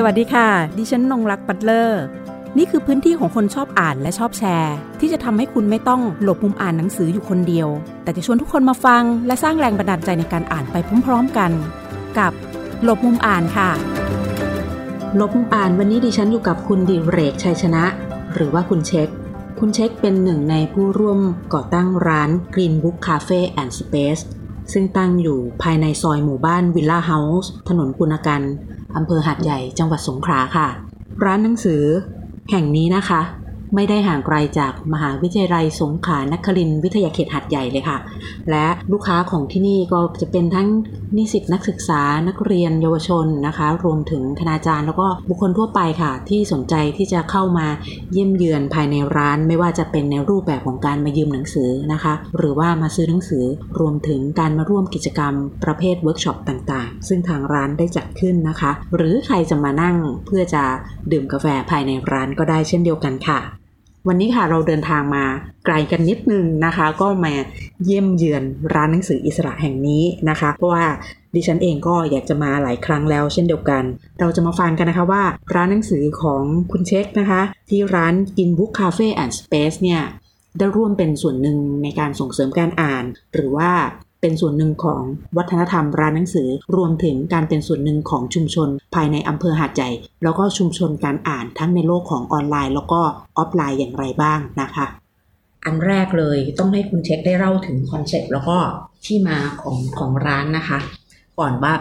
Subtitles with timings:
[0.00, 0.48] สวัสดีค่ะ
[0.78, 2.02] ดิฉันนงรักปัตเลอร์
[2.58, 7.68] นี่คือพื้นที่ของคนชอบอ่านและชอบแชร์ ที่จะทำให้คุณไม่ต้องหลบมุมอ่านหนังสืออยู่คนเดียว
[8.02, 11.50] แต่จะชวนทุกคนมาฟัง และสร้างแรงบันดาลใจในการอ่านไปพร้อมๆกัน
[12.18, 12.32] กับ
[12.84, 13.70] หลบมุมอ่านค่ะ
[15.16, 17.84] หลบมุมอ่านวันนี้ดิฉันอยู่กับคุณดิเรกชัยชนะ
[18.34, 19.08] หรือว่าคุณเช็ค
[19.58, 21.20] คุณเช็คเป็นหนึ่งในผู้ร่วม
[21.54, 24.22] ก่อตั้งร้าน Green Book Cafe and Space
[24.72, 28.42] ซึ่งตั้งอยู่ภายในซอยหมู่บ้านวิลล่าเฮาส์ถนนปุณกัน
[28.96, 30.68] อำเภอหาดใหญ่จังหวัดสงขลาค่ะ
[31.24, 31.82] ร้านหนังสือ
[32.50, 33.20] แห่งนี้นะคะ
[33.74, 37.98] ไม่ได้ห่างไกลจากมหาวิทยาลัยสงขลานครินทร์วิทยาเขตหัดใหญ่เลยค่ะ
[38.50, 40.68] และลูกค้าของที่นี่ก็จะเป็นทั้ง
[41.16, 47.66] นิสิตนักศึกษานักเรียนเยาวชนนะคะ รวมถึงคณาจารย์แล้วก็บุคคลทั่วไปค่ะ ที่สนใจที่จะเข้ามา
[48.12, 53.44] เยี่ยมเยือนภายในร้าน ไม่ว่าจะเป็นในรูปแบบของการมายืมหนังสือนะคะ หรือว่ามาซื้อหนังสือ
[53.80, 60.64] รวมถึงการมาร่วมกิจกรรมประเภทเวิร์กช็อปต่างๆ ซึ่งทางร้านได้จัดขึ้นนะคะ หรือใครจะมานั่งเพื่อจะ
[61.12, 63.57] ดื่มกาแฟภายในร้านก็ได้เช่นเดียวกันค่ะ
[64.08, 65.24] วันนี้ค่ะเราเดินทางมา
[65.64, 67.32] ไกลกันนิดนึงนะคะ ก็มา
[67.84, 68.42] เยี่ยมเยือน
[68.74, 70.86] ร้านหนังสืออิสระแห่งนี้นะคะ เพราะว่า
[71.34, 73.84] ดิฉันเองก็อยากจะมาหลายครั้งแล้วเช่นเดียวกัน
[74.20, 75.22] เราจะมาฟังกันนะคะว่า
[75.54, 80.02] ร้านหนังสือของคุณเช็คนะคะ ที่ร้าน Green Book Cafe and Space เนี่ย
[80.58, 83.70] ได้ร่วมเป็นส่วนหนึ่งในการส่งเสริมการอ่าน หรือว่า
[84.20, 85.02] เป็นส่วนหนึ่งของ
[85.36, 89.90] วัฒนธรรมร้านหนังสือ รวมถึงการเป็นส่วนหนึ่งของชุมชน ภายในอำเภอหาดใหญ่
[90.22, 93.00] แล้วก็ชุมชนการอ่านทั้งในโลกของออนไลน์ แล้วก็
[93.36, 94.86] ออฟไลน์อย่างไรบ้างนะคะ
[95.64, 98.58] อันแรกเลยต้องให้คุณเช็คได้เล่าถึงคอนเซ็ปต์แล้วก็
[99.06, 100.78] ที่มาของของร้านนะคะ
[101.38, 101.74] ก่อนว่า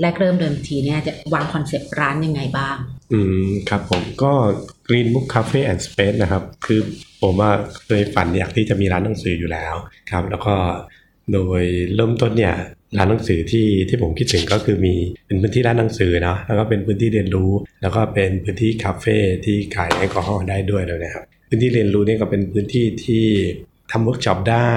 [0.00, 2.76] แรกเริ่มเดิมทีเนี่ยจะวางคอนเซ็ปต์ร้านยังไงบ้าง
[3.12, 4.32] อืมครับผมก็
[4.88, 6.80] Green Book Cafe and Space นะครับ คือ
[7.22, 7.50] ผมว่า
[7.86, 9.74] เคยฝันอยากที่จะมีร้านหนังสืออยู่แล้ว
[10.10, 10.54] ครับ แล้วก็
[11.32, 11.62] โดย
[11.94, 12.54] เริ่มต้นเนี่ย
[12.98, 14.94] ร้านหนังสือที่ที่ผมคิดถึงก็คือมี
[15.26, 17.50] เป็นพื้นที่ร้านหนังสือเนาะแล้วก็เป็นพื้นที่เรียนรู้
[17.82, 23.24] แล้วก็เป็นพื้นที่คาเฟ่ที่ขายแอลกอฮอล์ได้ด้วยเลยนะครับพื้นที่เรียนรู้นี่ก็เป็นพื้นที่ที่
[23.92, 24.72] ทำเวิร์กช็อปได้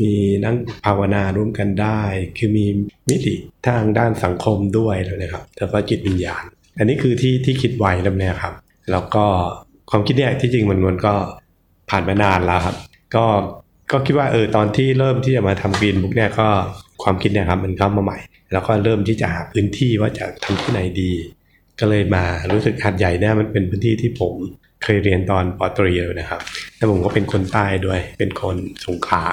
[0.00, 0.12] มี
[0.44, 2.00] นั่งภาวนาร่วมกันได้
[2.38, 2.66] คือมี
[3.08, 3.34] มิติ
[3.66, 6.44] ทางด้านสังคมด้วยเลยนะครับแล้วก็จิตวิญญาณ
[6.78, 8.54] อันนี้คือที่ที่คิดไว้แล้วเนี่ยครับ
[8.90, 9.24] แล้วก็
[9.90, 11.14] ความคิดเนี่ยที่จริงมันมันก็
[11.90, 12.76] ผ่านมานานแล้วครับ
[13.14, 13.24] ก็
[13.92, 16.48] ก็คิดว่าเออตอนที่เริ่มที่จะมาทำ Green Book เนี่ยก็
[17.02, 18.18] ความคิดเนี่ยครับมันเข้ามาใหม่
[18.52, 21.12] แล้วก็เริ่มที่จะหาพื้นที่ว่าจะทำที่ไหนดี
[21.80, 24.34] ก็เลยมารู้สึกหาดใหญ่เนี่ยมันเป็นพื้นที่ที่ผม
[24.82, 26.40] เคยเรียนตอนปอตรีเลยนะครับ
[26.76, 29.24] แล้วผมก็เป็นคนใต้ด้วยเป็นคนสงขลา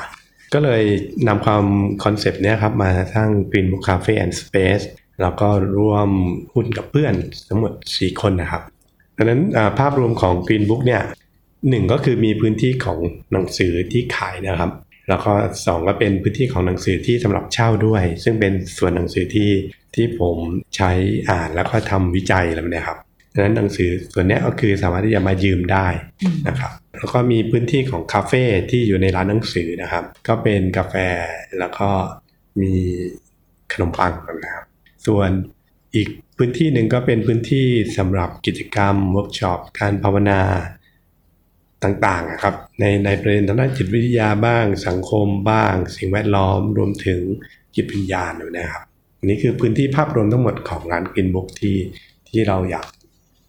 [0.54, 0.84] ก็เลย
[1.28, 1.66] นำความ
[2.04, 4.86] คอนเซปต์เนี้ยครับมาสร้าง Green Book Cafe and Space
[5.22, 6.10] แล้วก็ร่วม
[6.54, 7.14] หุ้นกับเพื่อน
[7.48, 8.64] ทั้งหมด 4 คนนะครับ
[9.18, 9.42] ดังนั้น
[9.80, 11.02] ภาพรวมของ Green Book เนี่ย
[11.70, 13.00] หนึ่งก็คือมีพื้นที่ของ
[13.34, 14.72] หนังสือที่ขายนะครับ
[15.10, 15.34] แล้วก็
[15.66, 19.52] สองก็เป็นพื้นที่ของหนังสือที่สำหรับเช่าด้วย ซึ่งเป็นส่วนหนังสือที่
[19.96, 20.38] ที่ผม
[20.76, 20.92] ใช้
[21.30, 23.00] อ่านแล้วก็ทำวิจัยแล้วเนี่ยครับ
[23.34, 25.88] ดังนั้นหนังสือส่วนนี้ก็คือสามารถที่จะมายืมได้
[26.48, 30.96] นะครับ แล้วก็มีพื้นที่ของคาเฟ่ที่อยู่ในร้านหนังสือนะครับ ก็เป็นกาแฟ
[31.60, 31.90] แล้วก็
[32.62, 32.74] มี
[33.72, 34.66] ขนมปังนะครับ
[35.08, 35.30] ส่วน
[35.96, 40.42] อีกพื้นที่หนึ่งก็เป็นพื้นที่สำหรับกิจกรรมเวิร์กช็อปการภาวนา
[41.84, 47.22] ต่างๆครับในในประเด็นทางด้านจิตวิทยาบ้าง สังคมบ้าง สิ่งแวดล้อมรวมถึง
[47.76, 48.84] จิตวิญญาณนะครับ
[49.20, 51.78] อันนี้คือพื้นที่ภาพรวมทั้งหมดของร้าน Green Book ที่
[52.30, 52.88] ที่เราอยาก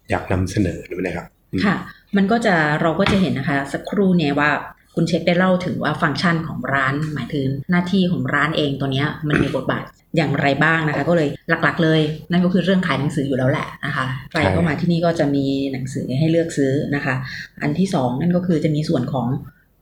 [0.09, 1.25] อยากนำเสนอด้วยนะครับ
[1.65, 1.75] ค่ะ
[2.15, 4.51] มันก็จะเราก็จะเห็นนะคะ สักครู่เนี่ยว่า
[4.95, 9.85] คุณเช็คได้เล่าถึงว่าฟังก์ชันของร้าน หมายถึงหน้าที่ของร้านเองตัวนี้มันมีบทบาท
[10.15, 17.15] อย่างไรบ้างนะคะ ก็เลยหลักๆ เลย นั่นก็คือเรื่องขายหนังสืออยู่แล้วแหละนะคะใครเข้ามาที่นี่ก็จะมีหนังสือให้เลือกซื้อนะคะ
[17.61, 19.27] อันที่สองนั่นก็คือจะมีส่วนของ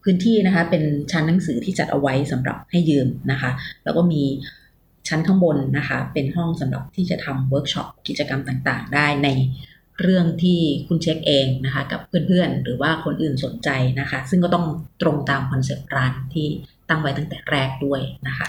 [0.03, 3.51] พื้นที่นะคะเป็นชั้นหนังสือที่จัดเอาไว้สำหรับให้ยืมนะคะ
[3.83, 4.21] แล้วก็มี
[5.07, 9.27] ชั้นข้างบนนะคะ เป็นห้องสำหรับที่จะทำเวิร์กช็อปกิจกรรมต่างๆ ได้ใน
[10.01, 14.65] เรื่องที่คุณเช็คเองนะคะกับเพื่อนๆ หรือว่าคนอื่นสนใจนะคะ ซึ่งก็ต้อง
[15.01, 16.47] ตรงตามคอนเซ็ปต์ร้านที่
[16.89, 18.47] ตั้งไว้ตั้งแต่แรกด้วยนะคะ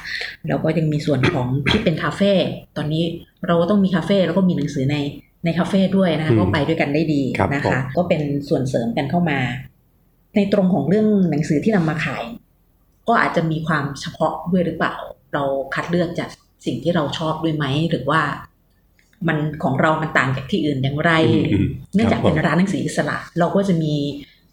[0.48, 2.32] แล้วก็ยังมีส่วนของที่เป็นคาเฟ่
[2.76, 3.04] ตอนนี้
[3.46, 4.96] เราก็ต้องมีคาเฟ่แล้วก็มีหนังสือใน
[5.44, 7.22] ในคาเฟ่ด้วยนะคะก็ไปด้วยกันได้ดี
[7.54, 9.38] นะคะ ก็เป็นส่วนเสริมกันเข้ามา
[10.36, 12.24] ในตรงของเรื่องหนังสือที่นำมาขาย
[13.08, 14.96] ก็อาจจะมีความเฉพาะด้วยหรือเปล่า
[15.34, 16.28] เราคัดเลือกจาก
[16.66, 18.20] สิ่งที่เราชอบด้วยไหมหรือว่า
[19.28, 21.12] มันของเรามันต่างจากที่อื่นอย่างไร
[21.94, 23.94] เนื่องจากเป็นร้านหนังสืออิสระ เราก็จะมี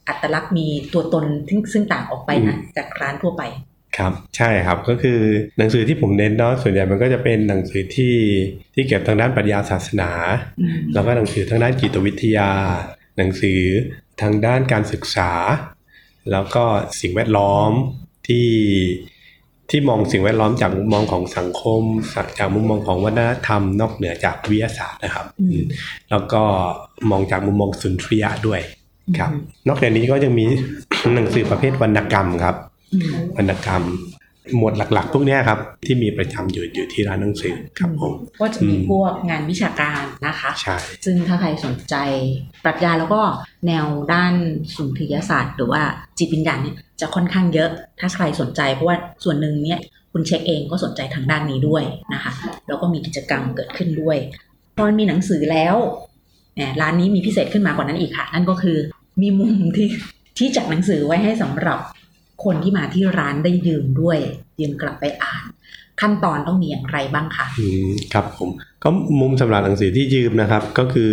[0.08, 1.26] อัตลักษณ์มีตัวตน
[1.74, 3.44] ซึ่งต่างออกไปนะจากร้านทั่วไป
[3.98, 5.20] ครับใช่ครับก็คือ
[5.58, 8.16] หนังสือที่ผมเน้นเนาะส่วนใหญ่มันก็จะเป็นหนังสือที่
[8.74, 10.12] ที่เกี่ยวทางด้านปรัชญาศาสนา
[10.94, 12.50] แล้วก็หนังสือทางด้านจิตวิทยา
[13.18, 13.62] หนังสือ
[14.22, 15.32] ทางด้านการศึกษา
[16.32, 16.64] แล้วก็
[17.02, 17.72] สิ่งแวดล้อม
[18.28, 18.48] ที่
[19.70, 21.84] ที่มองสิ่งแวดล้อมจากมุมมองของสังคม
[22.40, 25.64] จากมุมมองของวัฒนธรรม นอกเหนือจากวิทยาศาสตร์นะครับอืม
[26.10, 26.42] แล้วก็
[27.12, 28.62] มองจากมุมมองสุนทรียะด้วย
[29.20, 29.32] ครับ
[29.68, 30.46] นอกจากนี้ก็ยังมี
[31.16, 32.56] หนังสือประเภทวรรณกรรมครับ
[32.94, 33.84] อืมวรรณกรรม
[34.58, 41.96] หมวดหลัก ๆ พวกเนี้ยครับ ที่มีประจำอยู่อยู่ที่ร้านหนังสือครับผมก็จะมีอืมพวกงานวิชาการนะคะใช่ซึ่งถ้าใครสนใจ
[42.64, 43.22] ปรัชญาแล้วก็
[43.68, 44.34] แนวด้าน
[44.76, 45.82] สุนทรียศาสตร์ หรือว่า
[46.18, 49.80] จิตวิญญาณเนี่ย จะค่อนข้างเยอะ ถ้าใครสนใจเพราะว่าส่วนหนึ่งเนี่ย
[50.12, 51.84] คุณเช็คเองก็สนใจทางด้านนี้ด้วย
[52.14, 52.32] นะคะ
[52.68, 54.18] แล้วก็มีกิจกรรมเกิดขึ้นด้วย
[54.76, 55.76] พอมันมีหนังสือแล้ว
[56.56, 58.78] แหมร้านนี้มีพิเศษขึ้นมากว่านั้นอีกค่ะ นั่นก็คือ
[59.22, 59.88] มีมุมที่
[60.38, 61.80] ที่จัดหนังสือไว้ให้สำหรับ
[62.44, 64.18] คนที่มาที่ร้านได้ยืมด้วย
[64.60, 65.44] ยืมกลับไปอ่าน
[66.02, 68.50] ขั้นตอนต้องมีอย่างไรบ้างคะอืมครับผม
[68.84, 68.90] ก็
[69.22, 71.12] มุมสำหราญหนังสือที่ยืมนะครับ ก็คือ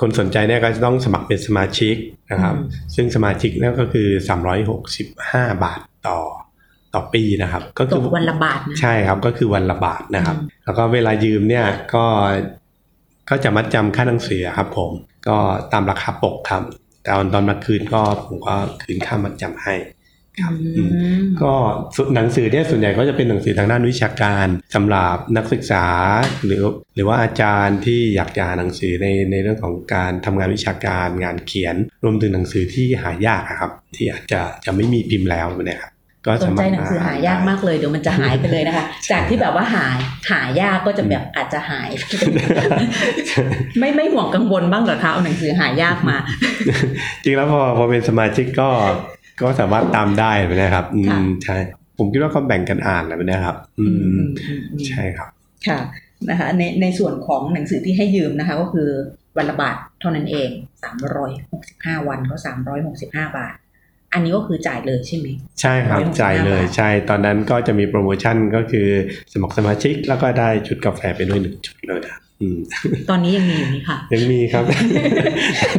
[0.00, 1.94] คนสนใจเนี่ยก็จะต้องสมัครเป็นสมาชิก
[2.30, 4.08] นะครับอืมซึ่งสมาชิกนั่นก็คือ
[4.86, 6.18] 365 บาทต่อ
[6.94, 12.04] ต่อปีนะครับ ก็ตคือกวันละบาทนะใช่ครับก็คือวันละบาทนะครับอืมแล้วก็เวลายืมเนี่ยก็
[13.30, 14.90] ก็จะมัดจำค่าหนังสือครับ ผม
[15.28, 15.36] ก็
[15.72, 16.62] ตามราคาปกครับ
[17.02, 20.01] แต่ตอนตอนมาคืนก็ผมก็คืนค่ามัดจำให้ครับอืม
[21.42, 21.54] ก็
[21.96, 25.86] ส่วนหนังสือเนี่ยส่วนใหญ่ก็จะเป็นหนังสือทางด้านวิชาการสำหรับนักศึกษา
[26.44, 26.62] หรือ
[26.94, 35.92] หรือว่าอาจารย์ที่อยากจะอ่านหนังสือในในเรื่องของการทำงานวิชาการงานเขียน รวมถึงหนังสือที่หายากอะครับ ที่อาจจะจะไม่มีพิมพ์แล้วเนี่ยครับ
[36.26, 39.98] ก็สนสาใจมารถหนังสือหายากมากเลยเดี๋ยวมันจะหายไปเลยนะคะ จากที่แบบว่าหาย
[40.30, 41.90] หายากก็จะแบบอาจจะหาย
[43.78, 46.16] ไม่ไม่ห่วงกังวลบ้างเหรอคะเอาหนังสือหายากมา
[47.24, 48.68] จริงแล้วพอพอเป็นสมาชิกก็
[49.42, 51.56] ก็สามารถตามได้นะครับ อืค่ะมใช่
[51.98, 55.30] ผมคิดว่าก็แบ่งกันอ่านนะนะครับอืมอืมอืมอืมใช่ครับ
[55.68, 55.78] ค่ะ
[56.30, 58.88] นะคะในในส่วนของหนังสือที่ให้ยืมนะคะ ก็คือ
[59.36, 60.50] วันละบาทเท่านั้นเอง
[60.82, 63.54] สามร้อยหกสิบห้าวันก็สามร้อยหกสิบห้าบาท
[64.12, 65.26] อันนี้ก็คือจ่ายเลยใช่ไหม
[65.60, 68.88] ใช่ครับ165จ่ายเลยบาทใช่ตอนนั้นก็จะมีโปรโมชั่นก็คือ
[69.32, 72.58] สมัครสมาชิกแล้วก็ได้ชุดกาแฟไปด้วยหนึ่งชุดเลยนะอืม
[73.10, 74.64] ตอนนี้ยังมีอยู่นี่ค่ะ ยังมีครับ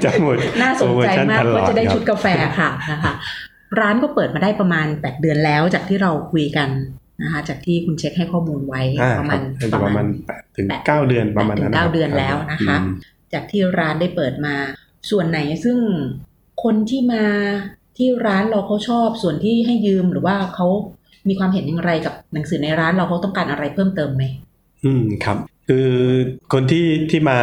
[0.03, 2.25] จะหมดน่าสนใจมากโปรโชั่ตลอว่าจะได้ครับชุดกาแฟ
[2.59, 3.13] ค่ะนะคะ
[3.79, 6.69] ร้านก็เปิดมาได้ประมาณ 8 เดือนแล้วจากที่เราคุยกัน
[7.21, 12.95] นะคะจากที่คุณเช็คให้ข้อมูลไว้อ่าประคมารัณบน่าจะประมาณแปดถึงเก้าเดือนประมาณนั้นแปดถึงเก้าครับเดือนแล้วนะคะอืม
[13.33, 14.55] จากที่ร้านได้เปิดมา
[15.11, 15.77] ส่วนไหนซึ่ง
[16.63, 17.25] คนที่มา
[17.97, 20.67] ที่ร้านเราเขาชอบส่วนที่ให้ยืมหรือว่าเขา
[21.29, 24.23] มีความเห็นอย่างไรกับหนังสือในร้านเราเขาต้องการอะไรเพิ่มเติมไหม
[24.85, 25.37] อืมครับ
[25.69, 25.89] คือ
[26.53, 27.39] คนที่ที่มา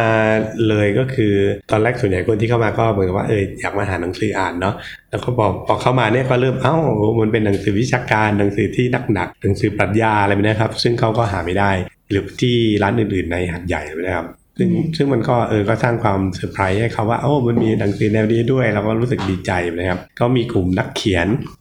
[0.67, 1.33] เลยก็คือ
[1.71, 4.75] ตอนแรกส่วนใหญ่คนที่เข้ามาก็เหมือนกับว่าเอออยากมาหาหนังสืออ่านเนาะ
[5.09, 6.75] แล้วก็บอกพอเข้ามาเนี่ยก็เริ่มเอ้า
[7.21, 11.71] มันเป็นหนังสือวิชาการหนังสือที่หนักๆหนังสือปรัชญาอะไรแบบนี้ครับ ซึ่งเขาก็หาไม่ได้
[12.09, 14.27] หรือที่ร้านอื่นๆในหัดใหญ่เลยนะครับ
[14.57, 21.60] ซึ่งอืมซึ่งมันก็เออก็สร้างความเซอร์ไพรส์ให้เขาว่าโอ้มันมีหนังสือแนวนี้ด้วยเราก็รู้สึกดีใจนะครับ ก็มีกลุ่มนักเขียนอ่า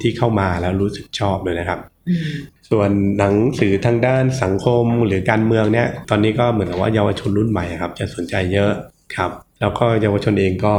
[0.00, 2.30] ที่เข้ามาแล้วรู้สึกชอบเลยนะครับอืม
[2.70, 8.72] ส่วนหนังสือทางด้านสังคมหรือการเมืองเนี่ย ตอนนี้ก็เหมือนกับว่าเยาวชนรุ่นใหม่ครับ จะสนใจเยอะ
[9.16, 9.30] ครับ
[9.60, 10.74] แล้วก็เยาวชนเองก็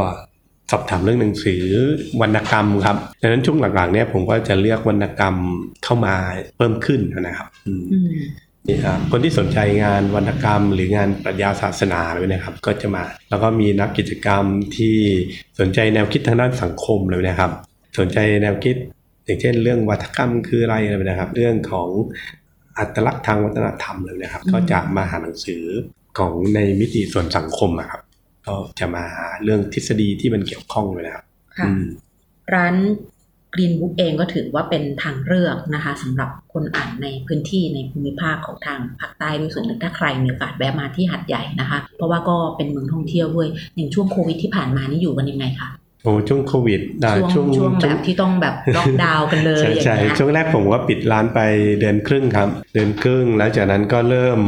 [0.72, 1.64] สอบถามเรื่องหนังสือ
[2.22, 5.36] วรรณกรรมครับดังนั้นช่วงหลังๆเนี่ยผมก็จะเลือกวรรณกรรม
[5.84, 6.16] เข้ามา
[6.58, 8.08] เพิ่มขึ้นนะครับอืมอืม
[8.68, 14.44] นี่ครับคนที่สนใจงานวรรณกรรม หรืองานปรัชญาศาสนาเลยนะครับ ก็จะมา แล้วก็มีนักกิจกรรม
[14.76, 14.96] ที่
[15.60, 17.52] สนใจแนวคิดทางด้านสังคมเลยนะครับ
[17.98, 18.76] สนใจแนวคิด
[19.26, 21.90] อย่างเช่น เรื่องวัฒกรรมคืออะไรอะไรนะครับ เรื่องของ
[22.78, 25.64] อัตลักษณ์ทางวัฒนธรรมเลยนะครับอืมก็จะมาหาหนังสือ
[26.18, 28.02] ของในมิติส่วนสังคมอะครับ
[28.48, 31.26] ก็จะมาหาเรื่องทฤษฎีที่มันเกี่ยวข้องเลยนะครับ
[31.58, 31.86] ค่ะอืม
[32.54, 32.76] ร้าน
[33.54, 45.70] Green Book เองก็ถือว่าเป็นทางเลือกนะคะสำหรับคนอ่านในพื้นที่ในภูมิภาคของทางภาคใต้ด้วยส่วนหนึ่งถ้าใครมีโอกาสแวะมาที่หัดใหญ่นะคะ เพราะว่าก็เป็นเมืองท่องเที่ยวด้วยอย่างช่วงโควิดที่ผ่านมานี่อยู่กันยังไงคะ
[46.04, 51.40] โอ้ช่วงโควิดอ่าช่วงช่วงแบบที่ต้องแบบล็อกดาวน์กันเลยใช่อย่างใช่เงี้ยช่วงแรกผมก็ปิดร้านไป
[51.80, 54.40] เดือนครึ่งครับ เดือนครึ่งแล้วจากนั้นก็เริ่ม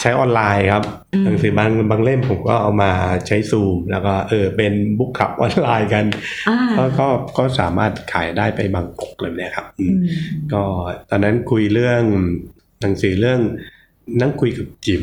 [0.00, 0.84] ใช้ออนไลน์ครับ
[1.14, 2.92] อืมหนังสือบางบางเล่มผมก็เอามา
[3.26, 6.04] ใช้ซูม แล้วก็เออเป็น book club ออนไลน์กัน
[6.48, 7.06] อ่าก็ก็
[7.38, 10.62] ก็สามารถขายได้ไปบางปกเลยเนี่ยครับอืมอืมก็
[11.10, 12.02] ตอนนั้นคุยเรื่อง
[12.80, 13.40] หนังสือเรื่อง
[14.20, 15.02] นั่งคุยกับจิ๋ม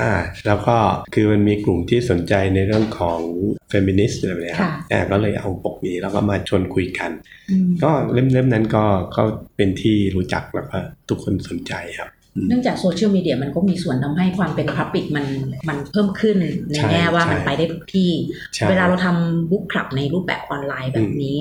[0.00, 0.14] อ่า
[0.46, 0.76] แล้วก็
[1.14, 3.20] คือมันมีกลุ่มที่สนใจในเรื่องของ
[3.68, 7.10] เฟมินิสต์อะไรแบบเนี้ยครับค่ะอ่าก็เลยเอาปกนี้แล้วก็มาชวนคุยกัน
[7.50, 8.84] อืมก็เล่มเล่มนั้นก็
[9.16, 9.22] ก็
[9.56, 12.10] เป็นที่รู้จักแล้วก็ทุกคนสนใจครับ
[12.48, 15.26] เนื่องจากโซเชียลมีเดียมันก็มีส่วนทำให้ความเป็นพับปิกมัน
[15.68, 16.36] มันเพิ่มขึ้น
[16.70, 18.10] ในใช่แง่ว่าใช่มันไปได้ทุกที่
[18.54, 21.36] ใช่เวลาเราทำบุ๊กคลับในรูปแบบออนไลน์แบบนี้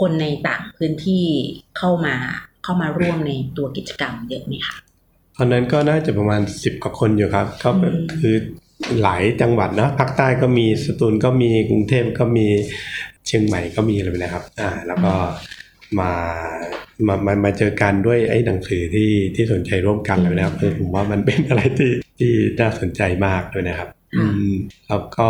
[0.00, 1.24] คนในต่างพื้นที่
[1.78, 2.14] เข้ามา
[2.64, 4.76] เข้ามาร่วมในตัวกิจกรรมเยอะไหมคะ
[5.36, 8.34] ตอนนั้นก็น่าจะประมาณสิบกว่าคนอยู่ครับก็อืมคือ
[9.02, 12.46] หลายจังหวัดนะภาคใต้ก็มีสตูลก็มีกรุงเทพก็มี
[13.26, 15.12] เชียงใหม่ก็มีอะไรไปนะครับ อ่า แล้วก็
[16.00, 16.12] มา
[17.06, 24.52] มามามาเจอกันด้วยไอ้หนังสือที่ที่สนใจร่วมกันเลยนะครับเออผมว่ามันเป็นอะไรที่ที่น่าสนใจมากด้วยนะครับ อืม
[24.88, 25.28] แล้วก็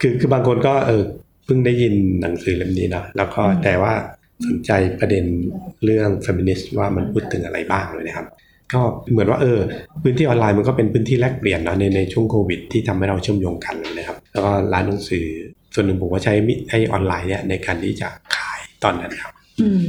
[0.00, 1.02] คือคือบางคนก็เออ
[1.44, 3.92] เพิ่งได้ยินหนังสือเล่มนี้เนาะแล้วก็แต่ว่า
[4.46, 4.70] สนใจ
[5.00, 5.24] ประเด็น
[5.84, 8.26] เรื่อง feminist ว่ามันพูดถึงอะไรบ้างเลยนะครับ
[8.74, 8.80] ก็
[9.10, 9.58] เหมือนว่าเออ
[10.02, 15.26] พื้นที่ออนไลน์มันก็เป็นพื้นที่แลกเปลี่ยนเนาะในในช่วงโควิด ที่ทำให้เราเชื่อมโยงกันเลยนะครับแล้วก็ร้านหนังสือ
[15.74, 19.86] ส่วนหนึ่งผมก็ใช้มิไอออนไลน์เนี่ยในการที่จะขายตอนนั้นครับ อืม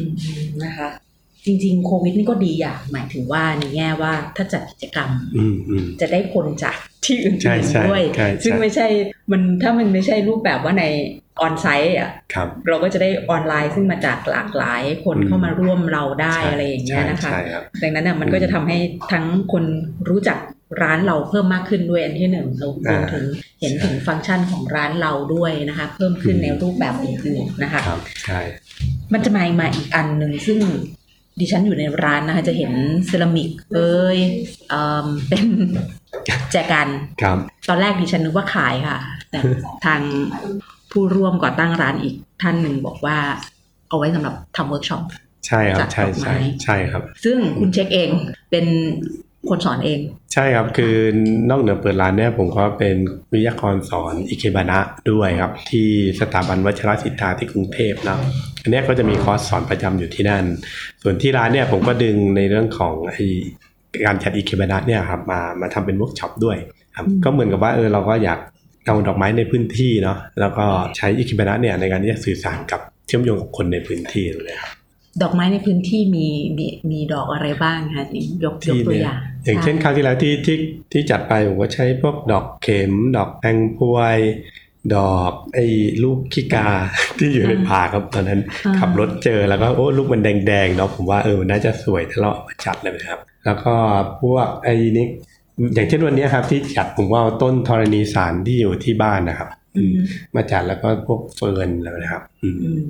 [0.64, 0.90] นะคะ
[1.48, 6.75] จริงๆโควิดนี่ก็ดีอย่างหมายถึงว่าในแง่ว่าถ้าจัดกิจกรรมอืมอืมจะได้คนจาก
[7.06, 8.88] ที่อื่ใช่นใช่ๆด้วยใช่ใช่ซึ่งไม่ใช่
[9.32, 10.86] มันถ้ามันไม่ใช่รูปแบบว่าใน
[11.42, 18.77] ออนไซต์อะครับเราก็จะได้ออนไลน์ซึ่งมาจากหลากหลายคนอืมเข้ามาร่วมเราได้ใช่อะไรอย่างเงี้ยนะคะใช่ครับดังนั้นน่ะมันก็จะทำให้
[19.12, 19.63] ทั้งคน
[20.10, 20.38] รู้จัก
[20.82, 23.25] ร้านเราเพิ่มมากขึ้นด้วยอันที่หนึ่งเรารวมถึง
[23.60, 28.39] เห็นถึงฟังก์ชันของร้านเราด้วยนะคะ เพิ่มขึ้นอืมในรูปแบบอื่นๆนะคะครับใช่
[29.13, 30.60] มันจะมามาอีกอันหนึ่งซึ่ง
[31.39, 32.72] ดิฉันอยู่ในร้านนะคะจะเห็น
[33.06, 34.20] เซรามิกเอ้ย
[34.70, 35.46] เอิ่มเป็น
[36.51, 36.88] แจกัน
[37.22, 37.38] ครับ
[37.70, 38.98] ตอนแรกดิฉันนึกว่าขายค่ะ
[39.29, 39.39] แต่
[39.86, 40.01] ทาง
[40.91, 43.17] ผู้ร่วมก่อตั้งร้านอีกท่านหนึ่งบอกว่า
[43.89, 45.03] เอาไว้สำหรับทำเวิร์กช็อป
[45.48, 48.10] ใช่ครับจัดใช่ดอกไม้ใช่ใช่ครับ ซึ่งคุณเช็คเอง
[48.51, 48.65] เป็น
[49.50, 50.00] คนสอนเอง
[50.34, 50.96] ใช่ครับ คือ
[51.50, 52.96] นอกเหนือเปิดร้านเนี่ยผมก็เป็น
[53.32, 54.80] วิทยากรสอนอิเคบานะ
[55.12, 55.88] ด้วยครับ ที่
[56.22, 58.18] สถาบันวัชรศิลปาที่กรุงเทพนะ
[58.62, 60.46] อันเนี้ยก็จะมีคอร์สสอนประจำอยู่ที่นั่น
[61.01, 63.18] ส่วนที่ร้านเนี่ยผมก็ดึงในเรื่องของไอ
[64.06, 66.58] การจัดอิเคบานะเนี่ยครับมามาทำเป็นเวิร์กช็อปด้วย
[66.98, 68.39] ครับอืมก็เหมือนกับว่าเออเราก็อยาก
[68.86, 70.66] เอาดอกไม้ในพื้นที่เนาะแล้วก็
[70.98, 74.72] ใช้อิเคบานะเนี่ยในการที่จะสื่อสารกับเชื่อมโยงกับคนในพื้นที่เลยครับ
[75.22, 78.06] ดอกไม้ในพื้นที่มีมีมีดอกอะไรบ้างคะ
[78.46, 80.58] ยกยกตัวอย่าง อย่างเช่นคราวที่แล้วที่ที่
[80.92, 84.20] ที่จัดไปผมก็ใช้พวกดอกเข็ม ดอกแตงพวย
[84.96, 85.66] ดอกไอ้
[86.04, 86.70] ลูกขี้กา
[87.18, 93.74] ที่อยู่ในป่าครับตอนนั้นอ่าขับรถเจอแล้วก็โอ้ลูกมันแดงๆเนาะผมว่าเออมันน่าจะสวยถ้าเราเอามาจัดเลยนะครับ แล้วก็
[94.22, 95.08] พวกไอ้นี่
[95.74, 99.96] อย่างเช่นวันเนี้ยครับที่จัดผมว่าเอาต้นธรณีสารที่อยู่ที่บ้านนะครับอืม
[100.36, 102.82] มาจัดแล้วก็พวกเฟิร์นแล้วนะครับอืมอืม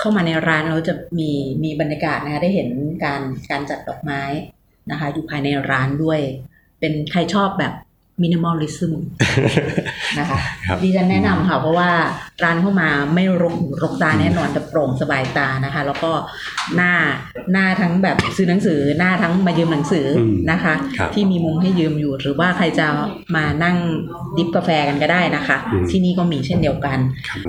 [0.00, 1.30] เข้ามาในร้านเราจะมี
[1.64, 2.68] มีบรรยากาศนะคะได้เห็น
[3.04, 4.22] การการจัดดอกไม้
[4.90, 6.20] นะคะ อยู่ภายในร้านด้วย
[6.80, 7.72] เป็นใครชอบแบบ
[8.22, 8.94] minimalism
[10.18, 11.90] นะคะครับดิฉันแนะนำค่ะ เพราะว่า
[12.44, 16.12] ร้านเข้ามาไม่รกหูรกตาแน่นอนแต่โปร่งสบายตานะคะ แล้วก็
[16.76, 16.92] หน้า
[17.52, 22.86] หน้าทั้งแบบซื้อหนังสือหน้าทั้งมายืมหนังสืออมนะคะครับที่มีมุมให้ยืมอยู่ หรือว่าใครจะ
[23.34, 23.76] มานั่ง
[24.36, 26.98] ดิฟกาแฟกันก็ได้นะคะอืมที่นี่ก็มีเช่นเดียวกัน
[27.28, 27.40] ครับ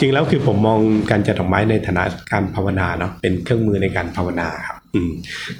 [0.00, 0.78] จริงแล้วคือผมมอง
[1.10, 5.12] การจัดดอกไม้ในฐานะการภาวนาเนาะเป็นเครื่องมือในการภาวนาครับ อืม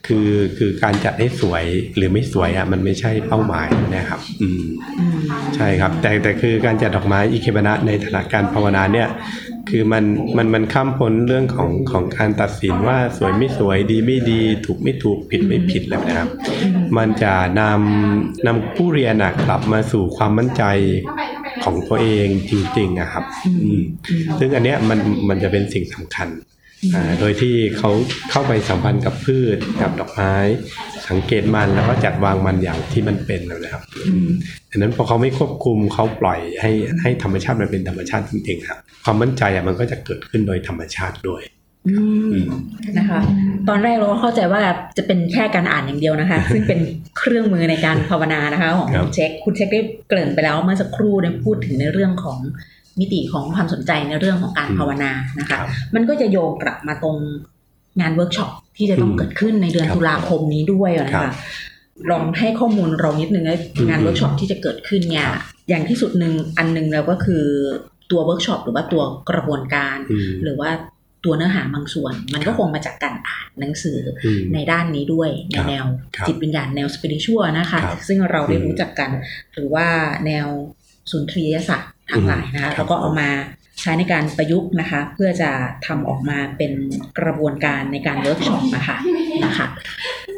[0.06, 1.64] คือคือการจัดให้สวย
[1.96, 4.62] หรือไม่สวยอะมันไม่ใช่เป้าหมายนะครับ อืม
[5.56, 9.08] ใช่ครับ แต่แต่คือการจัดดอกไม้อิเคบนะในฐานะการภาวนาเนี่ย
[9.70, 10.04] คือมัน
[10.36, 16.28] มันมันข้ามพ้นเรื่องของของการตัดสินว่าสวยไม่สวยดีไม่ดี ถูกไม่ถูกผิดไม่ผิดแล้วนะครับ
[16.96, 19.14] มันจะนำนำผู้เรียน
[19.46, 20.64] กลับมาสู่ความมั่นใจ
[21.64, 23.24] ของตัวเองจริงๆอะครับ
[23.64, 23.82] อืม
[24.38, 24.98] ซึ่งอันเนี้ยมัน
[25.28, 26.28] มันจะเป็นสิ่งสำคัญ
[27.20, 27.90] โดยที่เขา
[28.30, 30.34] เข้าไปสัมพันธ์กับพืชกับดอกไม้
[31.08, 34.28] สังเกตมันแล้วก็จัดวางมันอย่างที่มันเป็นนะครับอืม
[34.70, 36.70] ดังนั้นพอเขาไม่ควบคุมเขาปล่อยให้
[37.02, 41.42] ให้ธรรมชาติมันเป็นธรรมชาติจริงๆครับ ความมั่นใจอะมันก็จะเกิดขึ้นโดยธรรมชาติด้วย
[41.88, 41.96] อื
[42.42, 42.42] ม
[42.98, 43.20] นะคะ
[43.68, 44.62] ตอนแรกเราก็เข้าใจว่า
[44.98, 46.80] จะเป็นแค่การอ่านอย่างเดียวนะคะ ซึ่งเป็น
[47.18, 52.38] เครื่องมือในการภาวนานะคะ ของคุณเช็คครับ คุณเช็คได้เกริ่นไปแล้วเมื่อสักครู่ได้พูดถึงในเรื่องของ
[53.00, 57.16] มิติของความสนใจในเรื่องของการภาวนานะคะครับมันก็จะโยงกลับมาตรง
[58.00, 61.32] งานเวิร์กช็อปที่จะต้องอืมเกิดขึ้นในเดือนครับตุลาคมนี้ด้วยนะคะครับ
[62.10, 67.44] ลองให้ข้อมูลเรานิดนึงนะอืมงานเวิร์กช็อปที่จะเกิดขึ้นเนี่ยครับอย่างที่สุดหนึ่งอันหนึ่งแล้วก็คือ
[68.10, 70.70] ตัวเวิร์กช็อปหรือว่าตัวกระบวนการอืมหรือว่า
[71.24, 75.84] ตัวเนื้อหาบางส่วน มันก็คงมาจากการอ่านหนังสืออืมในด้านนี้ด้วยในครับแนว
[76.16, 79.10] ครับจิตวิญญาณแนว spiritual นะคะครับซึ่งเราได้อืมรู้จักกัน
[79.54, 79.86] หรือว่า
[80.26, 80.48] แนว
[81.10, 83.28] สุนทรียศาสตร์ ทั้งหลายนะคะอืมครับแล้วก็เอามา
[83.80, 85.50] ใช้ในการประยุกต์นะคะ เพื่อจะ
[85.86, 86.72] ทำออกมาเป็น
[87.18, 88.96] กระบวนการในการเวิร์กช็อปนะคะ
[89.44, 89.66] นะคะ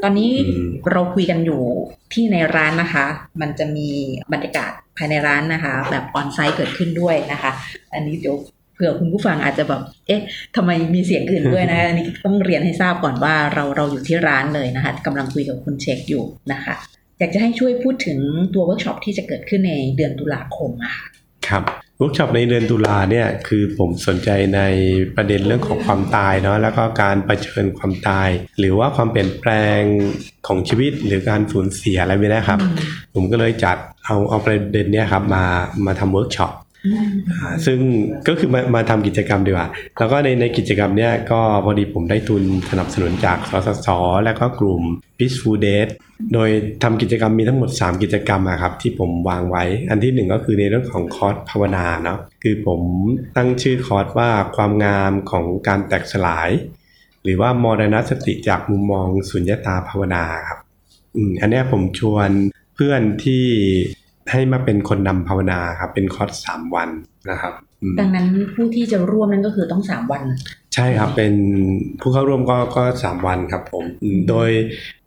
[0.03, 1.63] ตอนนี้อืมเราคุยกันอยู่
[2.13, 3.05] ที่ในร้านนะคะ
[3.41, 3.89] มันจะมี
[4.33, 7.51] บรรยากาศภายในร้านนะคะ แบบ onsite เกิดขึ้นด้วยนะคะ
[7.95, 8.37] อันนี้เดี๋ยว
[8.75, 10.21] เผื่อคุณผู้ฟังอาจจะแบบ เอ๊ะ
[10.57, 16.75] ทำไมมีเสียงอื่นด้วยนะอันนี้ต้องเรียนให้ทราบก่อนว่าเราเราอยู่ที่ร้านเลยนะคะกำลังคุยกับคุณเช็คอยู่นะคะ
[17.19, 18.19] อยากจะให้ช่วยพูดถึง
[18.55, 21.07] ตัวเวิร์กช็อปที่จะเกิดขึ้นในเดือนตุลาคมอะค่ะ
[21.49, 21.63] ครับ
[21.99, 24.61] เวิร์กช็อปในเดือนตุลาเนี่ยคือผมสนใจใน
[25.17, 29.81] ประเด็นเรื่องของความตายเนาะแล้วก็การเผชิญความตาย หรือว่าความเปลี่ยนแปลง
[30.47, 32.59] ของชีวิตหรือการสูญเสียอะไรไม่ได้ครับ
[33.15, 35.45] ผมก็เลยจัดเอาเอาประเด็นเนี้ยครับมา
[35.87, 36.53] มาทำเวิร์กช็อป
[37.67, 37.79] ซึ่ง
[38.29, 43.89] ก็คือมามาทำกิจกรรมดีกว่า แล้วก็ในในกิจกรรมเนี้ยก็พอดีผมได้ทุนสนับสนุนจากสสส
[44.25, 44.83] และก็กลุ่ม
[45.19, 45.89] Peaceful Death
[46.35, 46.51] โดย
[46.83, 52.81] ทำกิจกรรมมีทั้งหมด 3 กิจกรรมอะครับที่ผมวางไว้ อันที่หนึ่งก็คือในเรื่องของคอร์สภาวนาเนาะคือผม
[53.37, 56.51] ตั้งชื่อคอร์สว่าความงามของการแตกสลาย
[57.23, 60.59] หรือว่ามรณสติจากมุมมองสุญญตาภาวนาครับ
[61.17, 62.29] อืมอันนี้ผมชวน
[62.75, 63.45] เพื่อนที่
[64.35, 66.89] ให้มาเป็นคนนำภาวนาครับ เป็นคอร์สสามวัน
[67.31, 70.23] นะครับอืมดังนั้นผู้ที่จะร่วมนั่นก็คือต้องสามวัน
[70.75, 71.35] ใช่ครับเป็น
[72.01, 74.51] ผู้เข้าร่วมก็ก็สามวันครับผมอืมโดย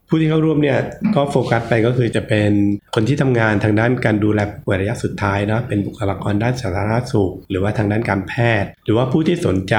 [0.10, 0.77] ผู้ที่เข้าร่วมเนี่ย
[1.15, 2.51] ก็โฟกัสไปก็คือจะเป็น
[2.96, 9.75] คนที่ทำงานทางด้านการดูแลผู้ป่วยระยะสุดท้ายเนอะเป็นบุคลากรด้านสาธารณสุข หรือว่าทางด้านการแพทย์ หรือว่าผู้ที่สนใจ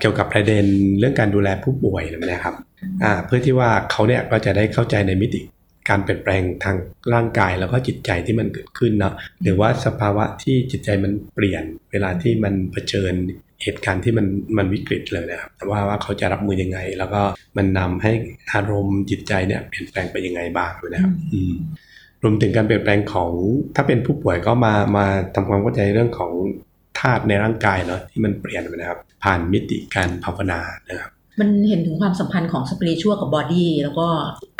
[0.00, 0.64] เกี่ยวกับประเด็น
[0.98, 2.54] เรื่องการดูแลผู้ป่วยนะครับ
[3.04, 5.40] อ่าเพื่อที่ว่าเขาเนี่ยก็จะได้เข้าใจในมิติ
[5.88, 6.76] การเปลี่ยนแปลงทาง
[7.14, 13.14] ร่างกายแล้วก็จิตใจที่มันเกิดขึ้นเนาะหรือว่าสภาวะที่จิตใจมันเปลี่ยน เวลาที่มันเผชิญ
[13.62, 14.26] เหตุการณ์ที่มัน
[14.58, 17.22] มันวิกฤตเลยนะครับว่าว่าเขาจะรับมือยังไง แล้วก็
[17.56, 18.12] มันนำให้
[18.52, 21.54] อารมณ์จิตใจเนี่ยเปลี่ยนแปลงไปยังไงบ้างนะครับอืม
[22.22, 23.30] รวมถึงการเปลี่ยนแปลงของ
[23.76, 26.32] ถ้าเป็นผู้ป่วยก็มามาทำความเข้าใจเรื่องของ
[26.98, 34.06] ธาตุในร่างกายเนาะที่มันเปลี่ยนไปนะครับ ผ่านมิติการภาวนานะครับ มันเห็นถึงความสัมพันธ์ของสปริชัวกับบอดี้แล้วก็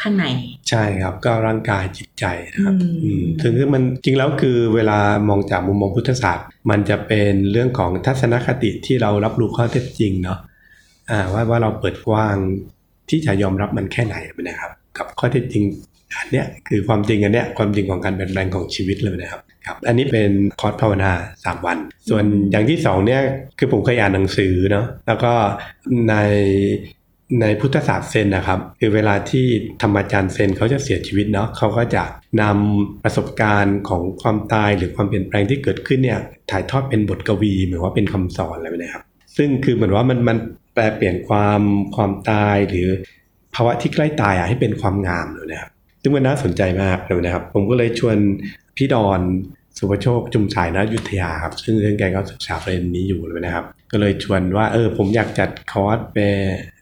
[0.03, 0.27] ข้างใน
[0.71, 10.39] ใช่ครับก็ร่างกายจิตใจนะครับอืมอืมถึงคือมันจริงแล้วคือเวลามองจากมุมมองพุทธศาสตร์ มันจะเป็นเรื่องของทัศนคติที่เรารับรู้ข้อเท็จจริงเนาะ
[11.11, 12.37] อ่าว่าว่าเราเปิดกว้าง
[13.11, 14.17] ที่จะยอมรับมันแค่ไหน
[14.49, 15.65] นะครับ กับข้อเท็จจริง
[16.17, 21.13] อันเนี้ยคือความจริงอันเนี้ยความจริงของการเปลี่ยนแปลงของชีวิตเลยนะครับ ครับอันนี้เป็นคอร์สภาวนา
[21.45, 23.23] สามวัน ส่วนอย่างที่สองเนี่ย
[23.59, 25.33] คือผมเคยอ่านหนังสือเนาะแล้วก็
[26.09, 26.15] ใน
[27.41, 29.47] ในพุทธศาสตร์เซนนะครับ คือเวลาที่
[29.83, 32.05] ธรรมอาจารย์เซนเขาจะเสียชีวิตเนาะเขาก็จะ
[32.43, 39.05] นำประสบการณ์ของความตายหรือความเปลี่ยนแปลงที่เกิดขึ้นเนี่ยถ่ายทอดเป็นบทกวีเหมือนว่าเป็นคำสอนอะไรแบบนี้ครับ
[39.37, 40.39] ซึ่งคือเหมือนว่ามันมัน
[40.75, 41.61] แปลเปลี่ยนความ
[41.97, 42.89] ความตายหรือ
[43.55, 45.71] ภาวะที่ใกล้ตายอะให้เป็นความงามเลยนะครับ
[46.03, 48.17] ซึ่งมันน่าสนใจมากเลยนะครับ ผมก็เลยชวน
[48.77, 49.21] พี่ดอน
[49.79, 56.35] สุภโชคจุมสายนะยุทธยาครับ ซึ่งเรื่องแกก็ศึกษาประเด็นนี้อยู่เลยนะครับ ก็เลยชวนว่าเออผมอยากจัดคอร์สเป็น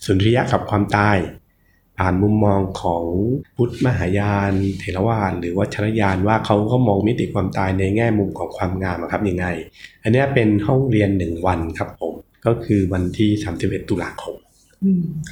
[0.05, 1.18] สุนทรียะกับความตาย
[1.98, 3.05] ผ่านมุมมองของ
[3.57, 9.46] พุทธมหายานเถรวาทหรือว่าชรยานว่าเขาก็มองมิติความตายในแง่มุมของความงามครับยังไง
[10.02, 12.14] อันนี้เป็นห้องเรียนหนึ่งวันครับผม
[12.46, 14.37] ก็คือวันที่ 31 ตุลาคม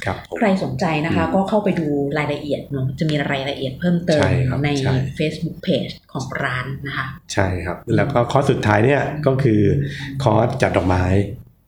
[0.05, 9.61] ครับผมใครสนใจนะคะอืมก็เข้าไปดูรายละเอียดเนาะจะมีรายละเอียดเพิ่มเติมใช่ครับในใช่ Facebook Page ของร้านนะคะ ใช่ครับ แล้วก็คอร์สสุดท้ายเนี่ยก็คือ
[10.23, 11.03] คอร์สจัดดอกไม้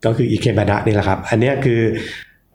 [0.05, 1.81] ก็คืออีเคบาดะนี่แหละครับ อันเนี้ยคือ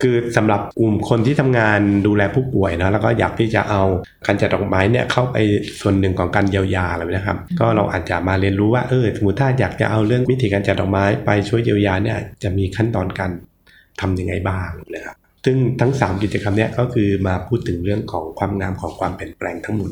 [0.03, 3.83] คือสำหรับกลุ่มคนที่ทำงานดูแลผู้ป่วยนะแล้วก็อยากที่จะเอา
[4.27, 5.37] การจัดดอกไม้เนี่ยเข้าไป
[5.81, 13.31] ส่วนหนึ่งของการเยียวยาอะไรแบบนะครับ ก็เราอาจจะมาเรียนรู้ว่าเออสมมติถ้าอยากจะเอาเรื่องวิธีการจัดดอกไม้ไปช่วยเยียวยาเนี่ยจะมีขั้นตอนการ
[14.01, 19.91] ทำยังไงบ้างนะครับซึ่งทั้ง 3 กิจกรรมเนี่ยก็คือมาพูดถึงเรื่องของความงามของความเปลี่ยนแปลงทั้งหมด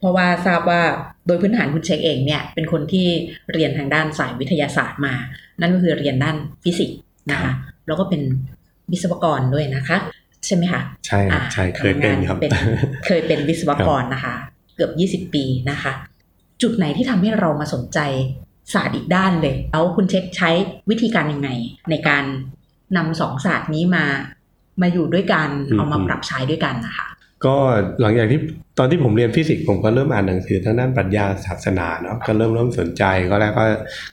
[0.00, 0.82] เพราะว่าทราบว่า
[1.26, 3.06] โดยพื้นฐานคุณเช็คเองเนี่ยเป็นคนที่
[3.52, 5.14] เรียนทางด้านสายวิทยาศาสตร์มา
[5.60, 6.98] นั่นก็คือเรียนด้านฟิสิกส์
[7.30, 7.52] นะคะ
[7.86, 8.22] แล้วก็เป็น
[8.92, 9.96] วิศวกรด้วยนะคะ
[10.46, 12.62] ใช่ไหมคะใช่ครับอ่าใช่เคยเป็นครับทำงา
[13.06, 14.34] เคยเป็นวิศวกรนะคะ
[14.76, 15.92] เกือบ 20 ปีนะคะ
[16.62, 17.98] จุดไหนที่ทำให้เรามาสนใจ
[18.72, 20.50] ศาสตร์อีกด้านเลยแล้วคุณเช็คใช้
[20.90, 21.50] วิธีการยังไง
[21.90, 22.24] ในการ
[22.96, 24.04] นำสองศาสตร์นี้มา
[24.82, 27.08] มาอยู่ด้วยกันอืมเอามาปรับใช้ด้วยกันนะคะ
[27.46, 27.56] ก็
[28.00, 28.40] หลังจากที่
[28.78, 33.64] ตอนที่ผมเรียนฟิสิกส์ผมก็เริ่มอ่านหนังสือทางด้านปรัชญาศาสนาเนาะก็เริ่มเริ่มสนใจก็แล้วก็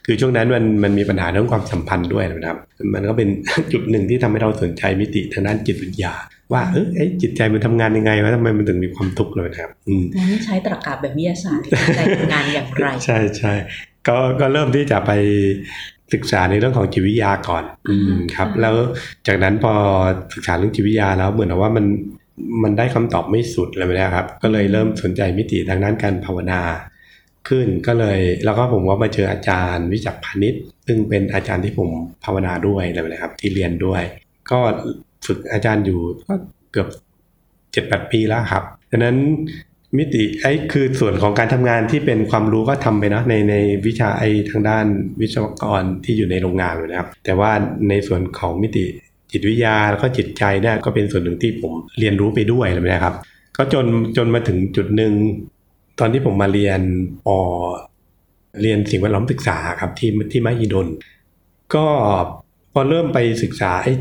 [0.05, 2.57] คือช่วงนั้นมันมันมีปัญหาเรื่องความสัมพันธ์ด้วยนะครับ
[2.93, 3.29] มันก็เป็น
[3.73, 6.13] จุดหนึ่งที่ทำให้เราสนใจมิติทางด้านจิตวิทยา
[6.53, 13.53] ว่าเออไอ้จิตใจมันทำงานยังไงวะทำไมมันถึงมีความทุกข์เลยนะครับอืมงั้นใช้ตรรกะแบบวิทยาศาสตร์ในการทำงานอย่างไร ใช่ใช่
[14.07, 15.11] ก็ก็เริ่มที่จะไป
[16.13, 18.75] ศึกษาในเรื่องของจิตวิทยาก่อน อืมครับอ่าแล้ว
[19.27, 19.73] จากนั้นพอ
[20.33, 21.85] ศึกษาเรื่องจิตวิทยาแล้วเหมือนกับว่ามัน
[22.63, 26.61] มันได้คำตอบไม่สุดเลยนะครับ ก็เลยเริ่มสนใจมิติทางด้านการภาวนา
[27.47, 31.89] ขึ้นก็เลยแล้วก็ผมว่ามาเจออาจารย์วิจักรพาณิชย์ซึ่งเป็นอาจารย์ที่ผม
[32.23, 34.01] ภาวนาด้วยเลยนะครับ ที่เรียนด้วย
[34.51, 34.59] ก็
[35.25, 36.33] ฝึกอาจารย์อยู่ก็
[36.71, 36.87] เกือบ
[37.71, 39.17] เจ็ดแปดปีแล้วครับดังนั้น
[39.97, 44.85] มิติไอ้คือส่วนของการทำงานที่เป็นความรู้ก็ทำไปนะในในวิชาไอ้ทางด้าน
[45.21, 47.51] วิศวกรที่อยู่ในโรงงานเลยนะครับ แต่ว่า
[47.89, 48.83] ในส่วนของมิติ
[49.31, 53.15] จิตวิทยาแล้วก็จิตใจเนี่ยก็เป็นส่วนหนึ่งที่ผมเรียนรู้ไปด้วยเลยนะครับ
[53.57, 53.85] ก็จน
[54.17, 55.13] จนมาถึงจุดหนึ่ง
[55.99, 56.81] ตอนที่ผมมาเรียน
[57.27, 57.39] ปอ
[58.61, 60.87] เรียนสิ่งแวดล้อมศึกษาครับที่ที่มหิดล
[61.75, 61.85] ก็
[62.73, 63.91] พอเริ่มไปศึกษาไอ้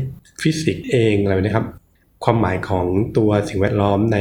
[0.41, 1.65] ฟิสิกส์เองอะไรนะครับ
[2.23, 2.85] ความหมายของ
[3.17, 4.17] ตัวสิ่งแวดล้อมใน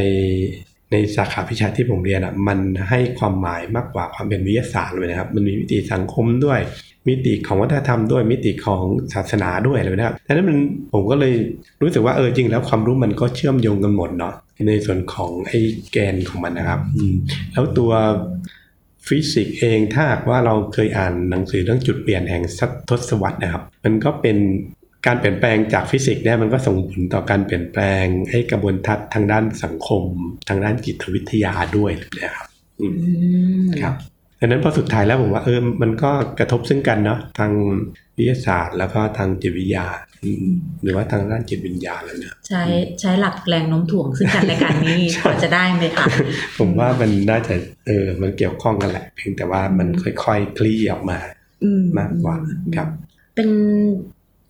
[0.92, 6.60] ในสาขาวิชาที่ผมเรียนอะมันให้ความหมายมากกว่าความเป็นวิทยาศาสตร์เลยนะครับ มันมีวิธีสังคมด้วย
[7.08, 8.82] มิติของวัฒนธรรมด้วยมิติของ
[9.14, 10.58] ศาสนาด้วยเลยนะครับดังนั้นมัน
[10.92, 11.34] ผมก็เลย
[11.82, 14.34] รู้สึกว่าเออจริงแล้วความรู้มันก็เชื่อมโยงกันหมดเนาะ
[14.68, 15.58] ในส่วนของไอ้
[15.92, 17.14] แกนของมันนะครับอืม
[17.52, 17.92] แล้วตัว
[19.06, 22.42] ฟิสิกส์เองถ้าว่าเราเคยอ่านหนังสือเรื่องจุดเปลี่ยนแห่ง
[22.88, 24.36] ทศวรรษนะครับ มันก็เป็น
[25.06, 30.02] การเปลี่ยนแปลงจากฟิสิกส์เนี่ยมันก็ส่งผลต่อการเปลี่ยนแปลงให้กระบวนทัศน์ทางด้านสังคม
[30.48, 32.48] ทางด้านจิตวิทยาด้วยนะครับ
[32.80, 33.10] อืมอื
[33.62, 33.94] มครับ
[34.40, 37.52] ดังนั้นพอสุดท้ายแล้วผมว่าเออมันก็กระทบซึ่งกันเนาะทาง
[38.16, 39.86] วิทยาศาสตร์ แล้วก็ทางจิตวิทยา
[40.24, 40.46] อืม
[40.82, 42.62] หรือว่าทางด้านจิตวิญญาณแล้วเนี่ยใช้
[43.00, 46.06] ใช้หลักแรงโน้มถ่วงซึ่งกันและกันนี่ใช่พอจะได้ไหมคะ
[46.58, 47.54] ผมว่ามันน่าจะ
[47.86, 51.18] เออมันเกี่ยวข้องกันแหละ เพียงแต่ว่ามันค่อยๆคลี่ออกมา
[51.62, 52.36] อืมากกว่า
[52.76, 52.88] ครับ
[53.34, 53.48] เป็น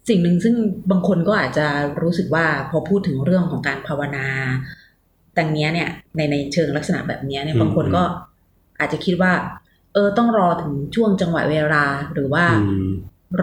[0.08, 0.54] สิ่งหนึ่งซึ่ง
[0.90, 1.66] บางคนก็อาจจะ
[2.02, 4.26] รู้สึกว่าพอพูดถึงเรื่องของการภาวนา
[5.38, 8.02] ดังเนี้ยเนี่ยในในเชิงลักษณะแบบเนี้ยเนี่ยอืมบางคนก็
[8.80, 9.32] อาจจะคิดว่า
[9.94, 11.84] เออต้องรอถึงช่วงจังหวะเวลา
[12.14, 12.90] หรือว่าอืม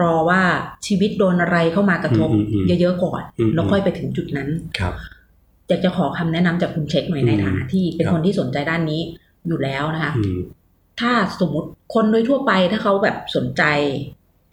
[0.01, 0.41] รอว่า
[0.87, 4.93] ชีวิตโดนอะไรเข้ามากระทบอืมอืมอืมเยอะๆก่อนอืมแล้วค่อยไปถึงจุดนั้นครับ
[5.67, 9.01] อยากจะขอคำแนะนำจากคุณเช็คหน่อยในอืมฐานะที่เป็นครับคนที่สนใจด้านนี้
[9.47, 10.37] อยู่แล้วนะคะอืม
[10.99, 13.63] ถ้าสมมติคนโดยทั่วไปถ้าเขาแบบสนใจ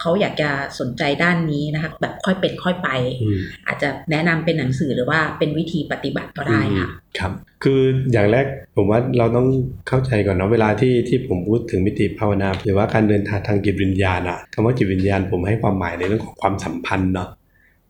[0.01, 2.89] เขาอยากจะสนใจด้านนี้นะคะ แบบค่อยเป็นค่อยไป
[3.21, 7.31] อืมอาจจะแนะนำเป็นหนังสือหรือว่าเป็นวิธีปฏิบัติก็ได้ค่ะอืมครับ
[7.63, 7.81] คือ
[8.11, 9.47] อย่างแรกผมว่าเราต้อง
[9.87, 17.29] เข้าใจก่อนเนาะเวลาที่ที่ผมพูดถึงมิติภาวนาหรือว่าการเดินทางทางจิตวิญญาณอะคำว่าจิตวิญญาณผมให้ความหมายในเรื่องของความสัมพันธ์เนาะ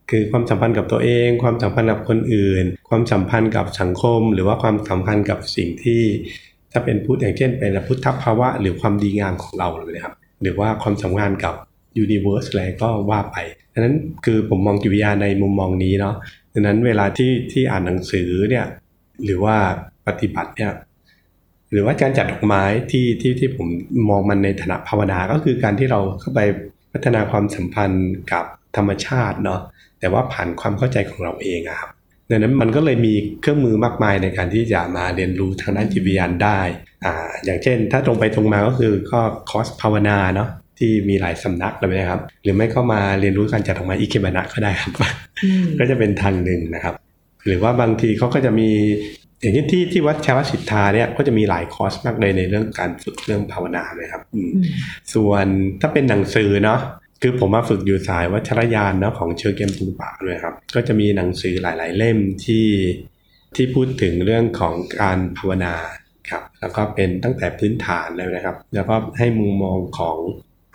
[0.09, 6.01] คือความสัมพันธ์กับตัวเอง ความสัมพันธ์กับคนอื่น ความสัมพันธ์กับสังคม หรือว่าความสัมพันธ์กับสิ่งที่
[6.71, 11.55] ถ้าเป็นพุทธอย่างเช่นเป็นพุทธภาวะ หรือความดีงามของเราเลยนะครับ หรือว่าความสัมพันธ์กับ
[11.97, 13.37] ยูนิเวอร์สอะไรก็ว่าไป
[13.73, 16.15] ดังนั้นคือผมมองจิตวิทยาในมุมมองนี้เนาะ
[16.53, 18.65] ดังนั้นเวลาที่ที่อ่านหนังสือเนี่ย
[19.25, 19.57] หรือว่า
[20.07, 20.71] ปฏิบัติเนี่ย
[21.71, 23.67] หรือว่าการจัดดอกไม้ที่ที่ที่ผม
[24.09, 26.39] มองมันในฐานะภาวนาก็คือการที่เราเข้าไป
[26.91, 28.45] พัฒนาความสัมพันธ์กับ
[28.77, 29.61] ธรรมชาติเนาะ
[29.99, 31.91] แต่ว่าผ่านความเข้าใจของเราเองอะครับ
[32.29, 36.59] ดังนั้นมันก็เลยมีเครื่องมือมากมายในการที่จะมาเรียนรู้ทางด้านจิตวิญญาณได้
[37.05, 37.13] อ่า
[37.45, 40.49] อย่างเช่น ถ้าตรงไปตรงมาก็คือก็คอร์สภาวนาเนาะ
[40.79, 44.93] ที่มีหลายสำนักเลยนะครับ หรือไม่ก็มาเรียนรู้การจัดดอกไม้อิเคบานะก็ได้ครับ
[45.43, 46.95] อืมก็จะเป็นทางหนึ่งนะครับ
[47.47, 48.69] หรือว่าบางทีเขาก็จะมี
[49.41, 54.65] อย่างเช่นที่ที่วัดชาวสิทธาเนี่ยก็จะมีหลายคอร์สมากเลยในเรื่องการฝึกเรื่องภาวนาเลยครับอืมอืม
[55.13, 55.45] ส่วน
[55.81, 56.79] ถ้าเป็นหนังสือเนาะ
[57.21, 62.67] คือผมมาฝึกอยู่สายวัชรยานเนาะของเชอเกียม ตรุงปะด้วยครับ ก็จะมีหนังสือหลาย ๆ เล่มที่
[63.55, 65.75] ที่พูดถึงเรื่องของการภาวนา
[66.29, 70.17] ครับ แล้วก็เป็นตั้งแต่พื้นฐานเลยนะครับ แล้วก็ให้มุมมองของ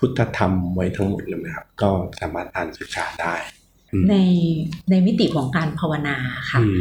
[0.01, 3.35] พุทธธรรมไว้ทั้งหมดเลยนะครับ ก็สามารถอ่านศึกษาได้
[3.93, 4.17] อืมใน
[4.91, 6.17] ในมิติของการภาวนา
[6.51, 6.81] ค่ะอืม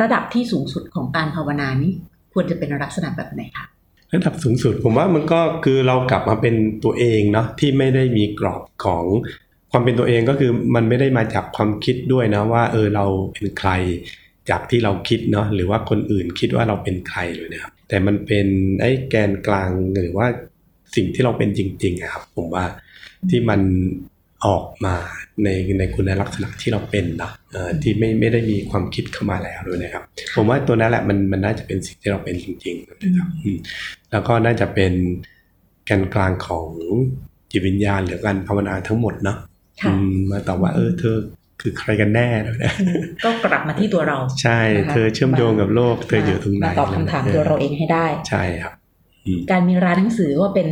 [0.00, 1.92] ระดับที่สูงสุดของการภาวนานี้
[2.32, 3.66] ควรจะเป็นลักษณะแบบไหนคะ
[4.14, 6.54] ระดับสูงสุดผมว่ามันก็คือเรากลับมาเป็น
[6.84, 9.04] ตัวเองเนาะที่ไม่ได้มีกรอบของ
[9.70, 13.70] ความเป็นตัวเองก็คือมันไม่ได้มาจากความคิดด้วยนะว่า เออเราเป็นใคร
[14.50, 18.46] จากที่เราคิดเนาะหรือว่าคนอื่นคิดว่าเราเป็นใครเลยนะครับแต่มันเป็น
[18.80, 20.26] ไอ้แกนกลางหรือว่า
[20.94, 22.64] สิ่งที่เราเป็นจริงๆอะครับ ผมว่า
[23.30, 23.60] ที่มัน
[24.46, 24.94] ออกมา
[25.44, 25.48] ใน
[25.78, 30.04] ในคุณลักษณะที่เราเป็นเนาะเออที่ไม่ไม่ได้มีความคิดเข้ามาแล้วด้วยนะครับ
[30.36, 33.58] ผมว่าตัวนั้นแหละมันมันน่าจะเป็นสิ่งที่เราเป็นจริงๆนะครับอืม
[34.10, 34.92] แล้วก็น่าจะเป็น
[35.86, 36.68] แกนกลางของ
[37.50, 39.38] จิตวิญญาณหรือการภาวนาทั้งหมดเนาะ
[39.82, 41.16] ค่ะอืมมาตอบว่า เออเธอ
[41.60, 42.72] คือใครกันแน่นะ
[43.24, 48.79] ก็กลับมาที่ตัวเรา ใช่นะคะเธอเชื่อมโยงกับโลก เธออยู่ตรงไหนมาตอบคำถามตัวเราเองให้ได้ ใช่ครับอืม
[49.50, 50.68] การมีร้านหนังสือก็เป็น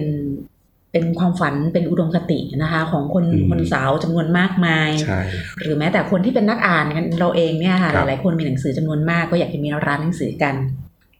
[0.93, 5.21] เป็นความฝันเป็นอุดมคตินะคะ ของคนอืมคนสาวจำนวนมากมายใช่
[5.63, 10.55] หรือแม้แต่คนที่เป็นนักอ่านกันเราเองเนี่ยค่ะคหรับลายๆคนมีหนังสือจำนวนมากก็อยากจะมีร้านหนังสือกัน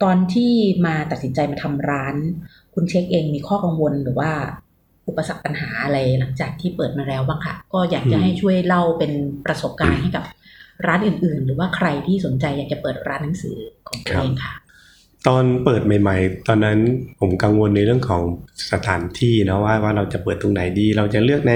[0.03, 0.53] ตอนที่
[0.87, 2.15] มาตัดสินใจมาทำร้าน
[2.75, 4.31] คุณเช็คเองมีข้อกังวลหรือว่า
[5.09, 9.13] อุปสรรคปัญหาอะไรหลังจากที่เปิดมาแล้วบ้างค่ะ ก็อยากจะให้ช่วยเล่าเป็น
[9.47, 10.25] ประสบการณ์ให้กับ
[10.87, 13.57] ร้านอื่น ๆ หรือว่าใครที่สนใจอยากจะเปิดร้านหนังสือ
[13.89, 14.55] ของตัวเองค่ะ
[15.27, 16.79] ตอนเปิดใหม่ ๆ ตอนนั้น
[17.21, 18.23] ผมกังวลในเรื่องของ
[18.73, 21.53] สถานที่นะว่าว่าเราจะเปิดตรงไหนดี เราจะเลือกใน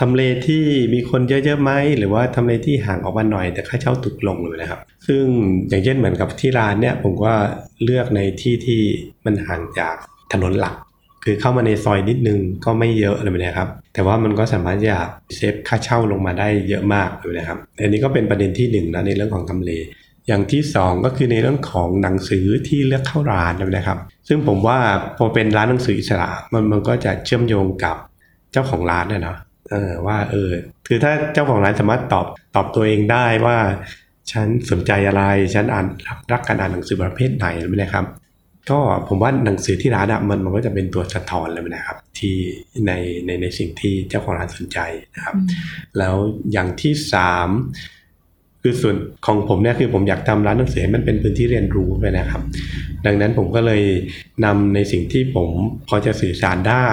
[0.00, 5.22] ทำเลที่มีคนเยอะๆไหมหรือว่าทำเลที่ห่างออกมาหน่อยแต่ค่าเช่าถูกลงเลยนะครับ ซึ่ง
[5.68, 7.32] อย่างเช่นเหมือนกับที่ร้านเนี่ยผมก็
[7.84, 8.80] เลือกในที่ที่
[9.24, 9.94] มันห่างจาก
[10.32, 10.76] ถนนหลัก
[11.24, 14.98] คือเข้ามาในซอยนิดนึงก็ไม่เยอะเลยนะครับ แต่ว่ามันก็สามารถจะ
[15.34, 19.70] เซฟค่าเช่าลงมาได้เยอะมากเลยนะครับอันนี้ก็เป็นประเด็นที่หนึ่งนะในเรื่องของทำเล
[20.28, 24.78] อย่างที่สองก็คือในเรื่องของหนังสือที่เลือกเข้าร้านนะครับ ซึ่งผมว่า
[25.16, 27.96] พอเป็นร้านหนังสืออิสระมันมันก็จะเชื่อมโยงกับ
[28.52, 29.38] เจ้าของร้านนะเนาะ
[29.70, 30.50] เออว่าเออ
[30.86, 33.58] คือถ้าเจ้าของร้านสามารถตอบตอบตัวเองได้ว่า
[34.32, 35.22] ฉันสนใจอะไร
[35.54, 38.06] ฉันอ่านรักรักการอ่านหนังสือประเภทไหนนะครับ
[38.70, 42.36] ก็ผมว่าหนังสือที่ร้านอะมันมันก็จะเป็นตัวสะท้อนเลยนะครับ ที่
[42.86, 42.92] ใน
[43.26, 44.78] ในในสิ่งที่เจ้าของร้านสนใจ
[45.14, 45.36] นะครับ
[45.98, 46.14] แล้ว
[46.52, 47.48] อย่างที่สาม
[48.68, 52.42] คือส่วนของผมเนี่ยคือผมอยากทำร้านหนังสือให้มันเป็นพื้นที่เรียนรู้ไปนะครับ
[53.06, 53.82] ดังนั้นผมก็เลย
[54.44, 55.48] นำในสิ่งที่ผม
[55.88, 56.88] พอจะสื่อสารได้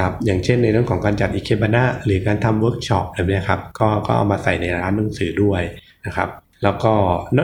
[0.00, 5.62] ครับอย่างเช่นในเรื่องของการจัดอิเคบานะหรือการทำเวิร์กช็อปอะไรแบบนี้ครับก็ก็เอามาใส่ในร้านหนังสือด้วย
[6.06, 6.28] นะครับ
[6.62, 6.92] แล้วก็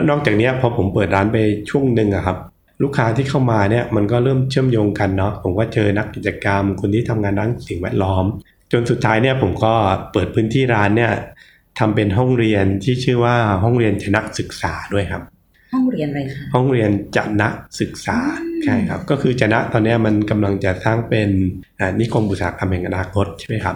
[0.09, 1.37] นอกจากนี้พอผมเปิดร้านไป
[1.69, 2.37] ช่วงหนึ่งครับ
[2.83, 8.25] ลูกค้าที่เข้ามาเนี่ยมันก็เริ่มเชื่อมโยงกันเนาะผมก็เจอนักกิจกรรม คนที่ทำงานด้านสิ่งแวดล้อม
[8.71, 9.73] จนสุดท้ายเนี่ยผมก็
[10.11, 11.11] เปิดพื้นที่ร้านเนี่ย
[11.79, 15.23] ทำเป็นห้องเรียนที่ชื่อว่าห้องเรียนชนะศึกษาด้วยครับ
[15.73, 17.47] ห้องเรียนอะไรคะห้องเรียนจนะ
[17.79, 21.29] ศึกษาอืมใช่ครับ ก็คือจนะตอนเนี้ยมันกำลังจะสร้างเป็น
[21.79, 23.75] อ่านิคมอุตสาหกรรมแห่งอนาคตใช่ไหมครับ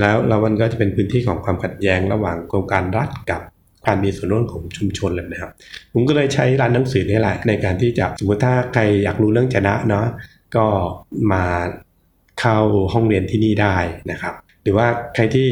[0.00, 3.40] แล้วแล้วมันก็จะเป็นพื้นที่ของความขัดแย้งระหว่างโครงการรัฐกับ
[3.86, 5.50] การมีส่วนร่วมของชุมชนเลยนะครับ
[5.92, 10.06] ผมก็เลยใช้ร้านหนังสือนี่แหละในการที่จะสมมติถ้าใครอยากรู้เรื่องจนะเนาะ
[10.56, 10.66] ก็
[11.32, 11.44] มา
[12.40, 12.58] เข้า
[12.92, 13.76] ห้องเรียนที่นี่ได้
[14.10, 15.48] นะครับ หรือว่าใครที่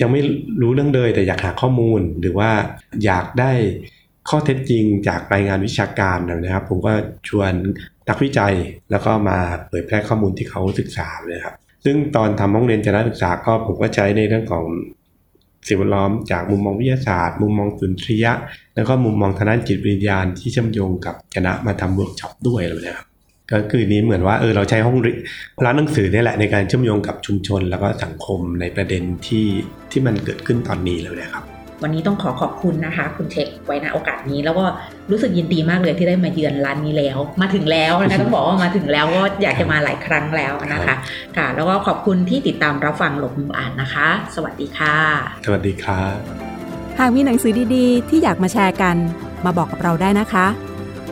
[0.00, 0.20] ยังไม่
[0.60, 2.50] รู้เรื่องเลยแต่อยากหาข้อมูลหรือว่า
[3.04, 3.52] อยากได้
[4.28, 6.92] ข้อเท็จจริงจากรายงานวิชาการนะครับ ผมก็
[7.28, 7.52] ชวน
[8.08, 8.54] นักวิจัย
[8.90, 14.64] แล้วก็มาเผยแพร่ข้อมูลที่เขาศึกษาเลยครับ ซึ่งตอนทำห้องเรียนจนะศึกษาก็ผมก็ใช้ในเรื่องของ
[15.68, 18.32] สิ่งแวดล้อมจากมุมมองวิทยาศาสตร์ มุมมองสุนทรียะ
[18.74, 23.06] แล้วก็มุมมองทางด้านจิตวิญญาณที่เชื่อมโยงกับคณะมาทำเวิร์กช็อปด้วยเลยนะครับ
[23.50, 25.18] ก็คือนี้เหมือนว่าเออเราใช้ห้องเรียน
[25.64, 29.46] ร้านหนังสือเนี่ยแหละในการเชื่อมโยงกับชุมชน แล้วก็สังคมในประเด็นที่
[29.90, 31.44] ที่มันเกิดขึ้นตอนนี้เลยนะครับ
[31.82, 34.64] วันนี้ต้องขอขอบคุณนะคะ คุณเทคไว้ณโอกาสนี้ แล้วก็
[35.10, 40.94] รู้สึกยินดีมากเลยที่ได้มาเยือนร้านนี้แล้ว มาถึงแล้วนะคะต้องบอกว่ามาถึงแล้วก็อยากจะมาหลายครั้งแล้วนะคะ
[41.36, 44.96] ค่ะ แล้วก็ขอบคุณที่ติดตามรับฟังหลบมุมอ่านนะคะ สวัสดีค่ะ
[45.46, 46.16] สวัสดีครับ
[46.98, 48.96] หากมีหนังสือดีๆ ที่อยากมาแชร์กัน
[49.44, 50.46] มาบอกกับเราได้นะคะ